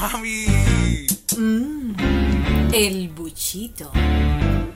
[0.00, 0.46] mami.
[1.36, 1.92] Mmm,
[2.72, 3.90] el buchito.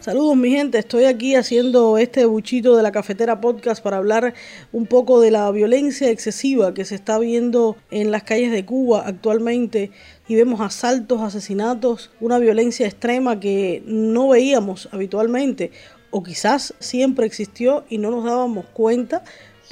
[0.01, 4.35] Saludos mi gente, estoy aquí haciendo este buchito de la cafetera podcast para hablar
[4.73, 9.05] un poco de la violencia excesiva que se está viendo en las calles de Cuba
[9.07, 9.93] actualmente
[10.27, 15.71] y vemos asaltos, asesinatos, una violencia extrema que no veíamos habitualmente
[16.11, 19.23] o quizás siempre existió y no nos dábamos cuenta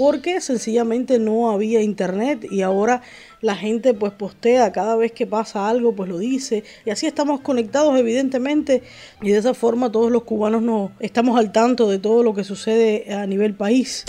[0.01, 3.03] porque sencillamente no había internet y ahora
[3.43, 7.43] la gente pues postea cada vez que pasa algo pues lo dice y así estamos
[7.43, 8.83] conectados evidentemente
[9.21, 12.45] y de esa forma todos los cubanos no estamos al tanto de todo lo que
[12.45, 14.07] sucede a nivel país.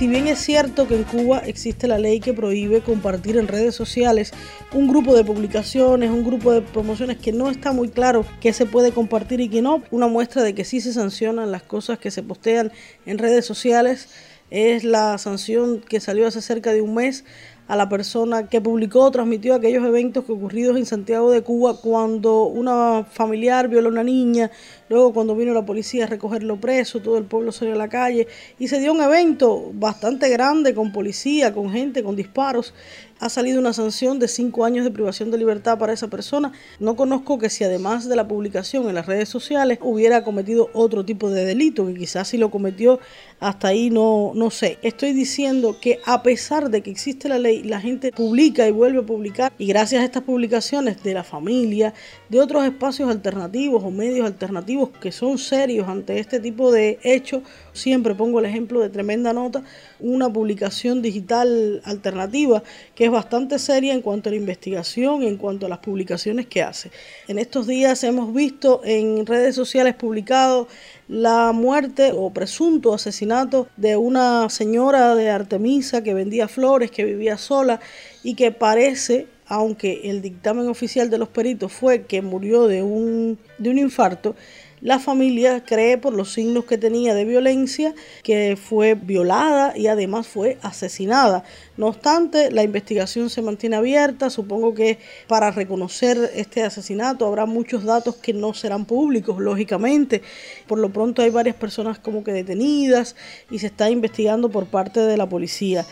[0.00, 3.74] Si bien es cierto que en Cuba existe la ley que prohíbe compartir en redes
[3.74, 4.32] sociales
[4.72, 8.64] un grupo de publicaciones, un grupo de promociones que no está muy claro qué se
[8.64, 12.10] puede compartir y qué no, una muestra de que sí se sancionan las cosas que
[12.10, 12.72] se postean
[13.04, 14.08] en redes sociales
[14.48, 17.26] es la sanción que salió hace cerca de un mes
[17.70, 21.76] a la persona que publicó o transmitió aquellos eventos que ocurridos en Santiago de Cuba
[21.80, 24.50] cuando una familiar violó a una niña,
[24.88, 28.26] luego cuando vino la policía a recogerlo preso, todo el pueblo salió a la calle
[28.58, 32.74] y se dio un evento bastante grande con policía, con gente, con disparos
[33.20, 36.52] ha salido una sanción de cinco años de privación de libertad para esa persona.
[36.78, 41.04] No conozco que si además de la publicación en las redes sociales hubiera cometido otro
[41.04, 42.98] tipo de delito, que quizás si lo cometió
[43.38, 44.78] hasta ahí no, no sé.
[44.82, 49.00] Estoy diciendo que a pesar de que existe la ley, la gente publica y vuelve
[49.00, 51.92] a publicar y gracias a estas publicaciones de la familia,
[52.30, 57.42] de otros espacios alternativos o medios alternativos que son serios ante este tipo de hechos,
[57.72, 59.62] siempre pongo el ejemplo de tremenda nota,
[59.98, 62.62] una publicación digital alternativa
[62.94, 66.62] que es bastante seria en cuanto a la investigación, en cuanto a las publicaciones que
[66.62, 66.90] hace.
[67.28, 70.68] En estos días hemos visto en redes sociales publicado
[71.08, 77.36] la muerte o presunto asesinato de una señora de Artemisa que vendía flores, que vivía
[77.36, 77.80] sola
[78.22, 83.36] y que parece aunque el dictamen oficial de los peritos fue que murió de un,
[83.58, 84.36] de un infarto,
[84.80, 90.26] la familia cree por los signos que tenía de violencia que fue violada y además
[90.26, 91.44] fue asesinada.
[91.76, 94.30] No obstante, la investigación se mantiene abierta.
[94.30, 94.98] Supongo que
[95.28, 100.22] para reconocer este asesinato habrá muchos datos que no serán públicos, lógicamente.
[100.66, 103.16] Por lo pronto hay varias personas como que detenidas
[103.50, 105.84] y se está investigando por parte de la policía.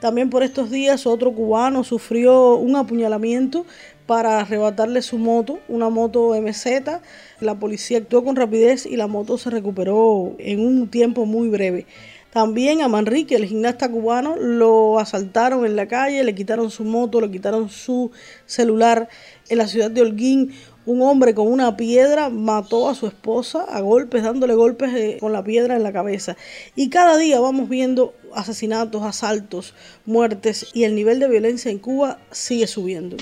[0.00, 3.66] También por estos días otro cubano sufrió un apuñalamiento
[4.10, 6.98] para arrebatarle su moto, una moto MZ.
[7.38, 11.86] La policía actuó con rapidez y la moto se recuperó en un tiempo muy breve.
[12.32, 17.20] También a Manrique, el gimnasta cubano, lo asaltaron en la calle, le quitaron su moto,
[17.20, 18.10] le quitaron su
[18.46, 19.08] celular
[19.48, 20.54] en la ciudad de Holguín.
[20.86, 25.32] Un hombre con una piedra mató a su esposa a golpes, dándole golpes eh, con
[25.32, 26.36] la piedra en la cabeza.
[26.74, 29.72] Y cada día vamos viendo asesinatos, asaltos,
[30.04, 33.16] muertes y el nivel de violencia en Cuba sigue subiendo.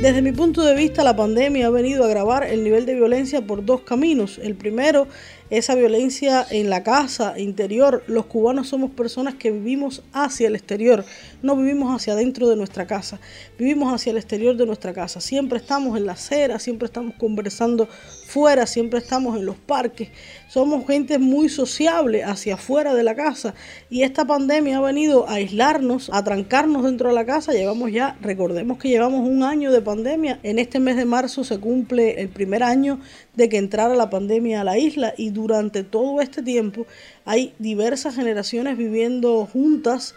[0.00, 3.42] Desde mi punto de vista, la pandemia ha venido a agravar el nivel de violencia
[3.42, 4.40] por dos caminos.
[4.42, 5.06] El primero,
[5.50, 8.02] esa violencia en la casa interior.
[8.06, 11.04] Los cubanos somos personas que vivimos hacia el exterior,
[11.42, 13.20] no vivimos hacia adentro de nuestra casa,
[13.58, 15.20] vivimos hacia el exterior de nuestra casa.
[15.20, 17.88] Siempre estamos en la acera, siempre estamos conversando
[18.26, 20.08] fuera, siempre estamos en los parques.
[20.48, 23.54] Somos gente muy sociable hacia afuera de la casa
[23.88, 27.52] y esta pandemia ha venido a aislarnos, a trancarnos dentro de la casa.
[27.52, 30.38] Llevamos ya, recordemos que llevamos un año de pandemia.
[30.42, 33.00] En este mes de marzo se cumple el primer año
[33.34, 36.86] de que entrara la pandemia a la isla y durante todo este tiempo
[37.24, 40.14] hay diversas generaciones viviendo juntas.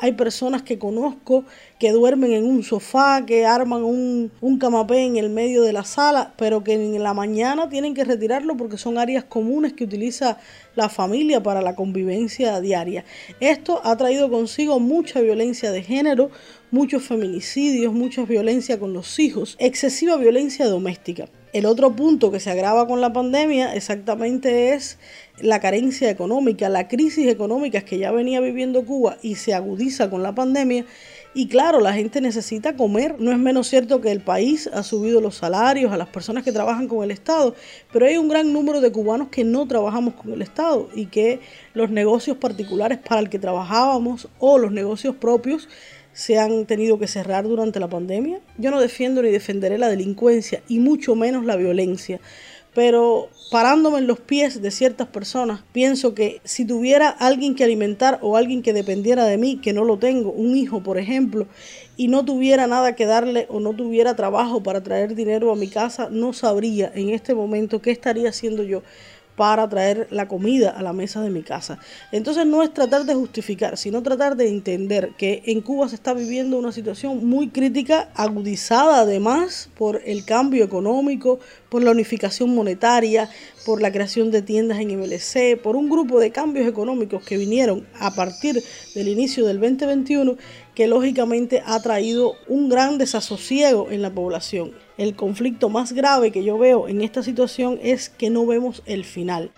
[0.00, 1.44] Hay personas que conozco
[1.78, 6.34] que duermen en un sofá, que arman un, camapé en el medio de la sala,
[6.36, 10.38] pero que en la mañana tienen que retirarlo porque son áreas comunes que utiliza
[10.74, 13.04] la familia para la convivencia diaria.
[13.38, 16.30] Esto ha traído consigo mucha violencia de género,
[16.72, 21.28] muchos feminicidios, mucha violencia con los hijos, excesiva violencia doméstica.
[21.54, 24.98] El otro punto que se agrava con la pandemia exactamente es
[25.38, 30.24] la carencia económica, la crisis económica que ya venía viviendo Cuba y se agudiza con
[30.24, 30.84] la pandemia.
[31.32, 33.20] Y claro, la gente necesita comer.
[33.20, 36.50] No es menos cierto que el país ha subido los salarios a las personas que
[36.50, 37.54] trabajan con el Estado,
[37.92, 41.38] pero hay un gran número de cubanos que no trabajamos con el Estado y que
[41.72, 45.68] los negocios particulares para el que trabajábamos o los negocios propios
[46.14, 48.40] se han tenido que cerrar durante la pandemia.
[48.56, 52.20] Yo no defiendo ni defenderé la delincuencia y mucho menos la violencia,
[52.72, 58.18] pero parándome en los pies de ciertas personas, pienso que si tuviera alguien que alimentar
[58.22, 61.46] o alguien que dependiera de mí, que no lo tengo, un hijo por ejemplo,
[61.96, 65.68] y no tuviera nada que darle o no tuviera trabajo para traer dinero a mi
[65.68, 68.82] casa, no sabría en este momento qué estaría haciendo yo
[69.36, 71.78] para traer la comida a la mesa de mi casa.
[72.12, 76.14] Entonces no es tratar de justificar, sino tratar de entender que en Cuba se está
[76.14, 83.28] viviendo una situación muy crítica, agudizada además por el cambio económico, por la unificación monetaria,
[83.66, 87.86] por la creación de tiendas en MLC, por un grupo de cambios económicos que vinieron
[87.98, 88.62] a partir
[88.94, 90.36] del inicio del 2021
[90.74, 94.72] que lógicamente ha traído un gran desasosiego en la población.
[94.98, 99.04] El conflicto más grave que yo veo en esta situación es que no vemos el
[99.04, 99.50] final.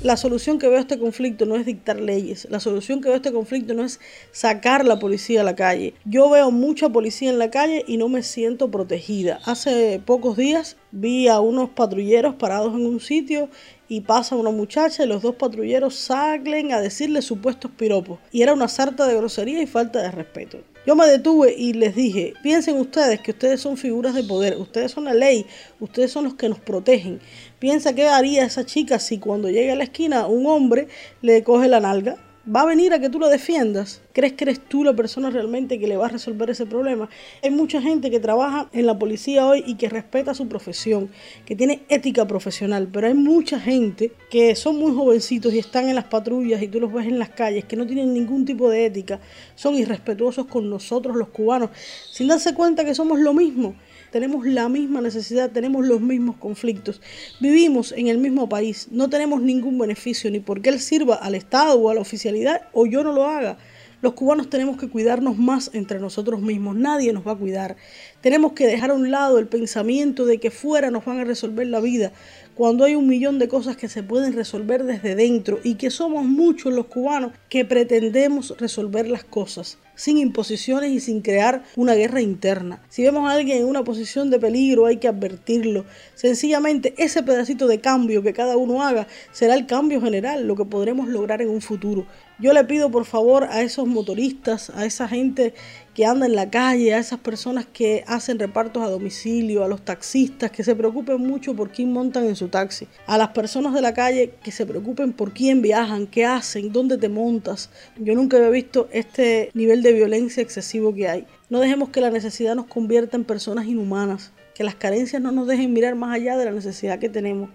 [0.00, 3.14] La solución que veo a este conflicto no es dictar leyes, la solución que veo
[3.14, 3.98] a este conflicto no es
[4.30, 5.94] sacar la policía a la calle.
[6.04, 9.40] Yo veo mucha policía en la calle y no me siento protegida.
[9.44, 13.48] Hace pocos días vi a unos patrulleros parados en un sitio
[13.88, 18.18] y pasa una muchacha y los dos patrulleros salen a decirle supuestos piropos.
[18.30, 20.58] Y era una sarta de grosería y falta de respeto.
[20.86, 24.92] Yo me detuve y les dije, piensen ustedes que ustedes son figuras de poder, ustedes
[24.92, 25.44] son la ley,
[25.80, 27.20] ustedes son los que nos protegen.
[27.58, 30.88] Piensa qué haría esa chica si cuando llegue a la esquina un hombre
[31.22, 32.16] le coge la nalga
[32.54, 34.00] va a venir a que tú lo defiendas.
[34.12, 37.08] ¿Crees que eres tú la persona realmente que le va a resolver ese problema?
[37.42, 41.10] Hay mucha gente que trabaja en la policía hoy y que respeta su profesión,
[41.44, 45.94] que tiene ética profesional, pero hay mucha gente que son muy jovencitos y están en
[45.94, 48.86] las patrullas y tú los ves en las calles, que no tienen ningún tipo de
[48.86, 49.20] ética,
[49.54, 51.70] son irrespetuosos con nosotros los cubanos,
[52.10, 53.74] sin darse cuenta que somos lo mismo
[54.10, 57.00] tenemos la misma necesidad, tenemos los mismos conflictos,
[57.40, 61.78] vivimos en el mismo país, no tenemos ningún beneficio ni porque él sirva al Estado
[61.78, 63.58] o a la oficialidad o yo no lo haga.
[64.00, 67.76] Los cubanos tenemos que cuidarnos más entre nosotros mismos, nadie nos va a cuidar.
[68.20, 71.66] Tenemos que dejar a un lado el pensamiento de que fuera nos van a resolver
[71.66, 72.12] la vida,
[72.54, 76.24] cuando hay un millón de cosas que se pueden resolver desde dentro y que somos
[76.24, 82.20] muchos los cubanos que pretendemos resolver las cosas sin imposiciones y sin crear una guerra
[82.20, 82.80] interna.
[82.88, 85.84] Si vemos a alguien en una posición de peligro hay que advertirlo.
[86.14, 90.64] Sencillamente ese pedacito de cambio que cada uno haga será el cambio general, lo que
[90.64, 92.06] podremos lograr en un futuro.
[92.40, 95.54] Yo le pido por favor a esos motoristas, a esa gente
[95.92, 99.84] que anda en la calle, a esas personas que hacen repartos a domicilio, a los
[99.84, 103.80] taxistas que se preocupen mucho por quién montan en su taxi, a las personas de
[103.80, 107.70] la calle que se preocupen por quién viajan, qué hacen, dónde te montas.
[107.96, 111.26] Yo nunca había visto este nivel de violencia excesivo que hay.
[111.50, 115.48] No dejemos que la necesidad nos convierta en personas inhumanas, que las carencias no nos
[115.48, 117.50] dejen mirar más allá de la necesidad que tenemos.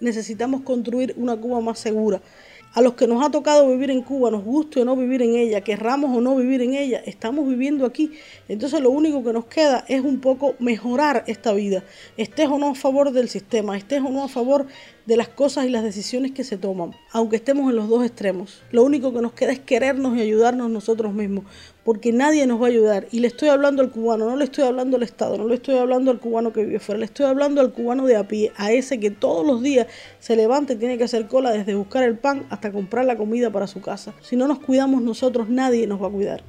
[0.00, 2.20] Necesitamos construir una Cuba más segura
[2.74, 5.36] a los que nos ha tocado vivir en Cuba, nos guste o no vivir en
[5.36, 8.12] ella, querramos o no vivir en ella, estamos viviendo aquí.
[8.48, 11.84] Entonces lo único que nos queda es un poco mejorar esta vida,
[12.16, 14.66] estés o no a favor del sistema, estés o no a favor
[15.06, 18.62] de las cosas y las decisiones que se toman, aunque estemos en los dos extremos.
[18.72, 21.44] Lo único que nos queda es querernos y ayudarnos nosotros mismos,
[21.84, 23.06] porque nadie nos va a ayudar.
[23.12, 25.76] Y le estoy hablando al cubano, no le estoy hablando al Estado, no le estoy
[25.76, 28.72] hablando al cubano que vive fuera, le estoy hablando al cubano de a pie, a
[28.72, 29.86] ese que todos los días
[30.18, 33.50] se levanta y tiene que hacer cola desde buscar el pan hasta comprar la comida
[33.50, 34.14] para su casa.
[34.22, 36.42] Si no nos cuidamos nosotros, nadie nos va a cuidar.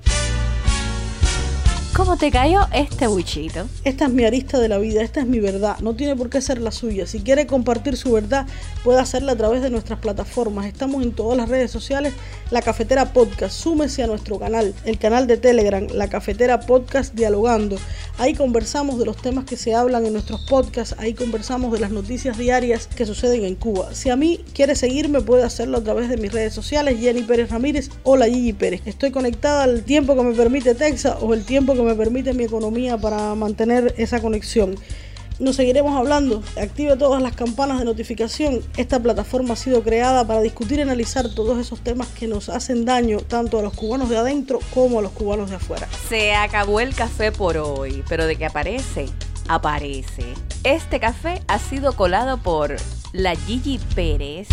[1.95, 3.69] ¿Cómo te cayó este buchito?
[3.85, 6.41] Esta es mi arista de la vida, esta es mi verdad, no tiene por qué
[6.41, 7.07] ser la suya.
[7.07, 8.47] Si quiere compartir su verdad,
[8.83, 10.65] puede hacerla a través de nuestras plataformas.
[10.65, 12.13] Estamos en todas las redes sociales,
[12.51, 13.57] La Cafetera Podcast.
[13.57, 17.77] Súmese a nuestro canal, el canal de Telegram, La Cafetera Podcast Dialogando.
[18.17, 21.91] Ahí conversamos de los temas que se hablan en nuestros podcasts, ahí conversamos de las
[21.91, 23.95] noticias diarias que suceden en Cuba.
[23.95, 27.51] Si a mí quiere seguirme, puede hacerlo a través de mis redes sociales, Jenny Pérez
[27.51, 28.81] Ramírez o la Gigi Pérez.
[28.85, 32.43] Estoy conectada al tiempo que me permite Texas o el tiempo que me permite mi
[32.43, 34.75] economía para mantener esa conexión.
[35.37, 36.41] Nos seguiremos hablando.
[36.59, 38.61] Active todas las campanas de notificación.
[38.77, 42.85] Esta plataforma ha sido creada para discutir y analizar todos esos temas que nos hacen
[42.85, 45.87] daño tanto a los cubanos de adentro como a los cubanos de afuera.
[46.07, 49.07] Se acabó el café por hoy, pero de que aparece,
[49.49, 50.23] aparece.
[50.63, 52.77] Este café ha sido colado por
[53.11, 54.47] la Gigi Pérez